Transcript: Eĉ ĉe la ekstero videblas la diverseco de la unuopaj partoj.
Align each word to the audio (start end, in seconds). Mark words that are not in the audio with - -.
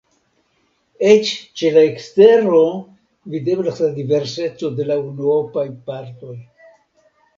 Eĉ 1.09 1.33
ĉe 1.61 1.69
la 1.75 1.83
ekstero 1.89 2.61
videblas 3.35 3.83
la 3.87 3.91
diverseco 4.01 4.73
de 4.81 4.89
la 4.91 5.01
unuopaj 5.11 5.67
partoj. 5.91 6.35